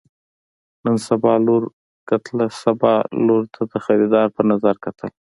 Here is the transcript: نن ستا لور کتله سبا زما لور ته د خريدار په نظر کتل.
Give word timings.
نن 0.83 0.95
ستا 1.05 1.33
لور 1.45 1.63
کتله 2.09 2.45
سبا 2.61 2.93
زما 3.01 3.23
لور 3.25 3.43
ته 3.53 3.61
د 3.71 3.73
خريدار 3.85 4.27
په 4.35 4.41
نظر 4.51 4.75
کتل. 4.85 5.11